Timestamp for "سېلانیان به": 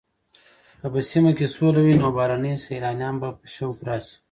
2.65-3.29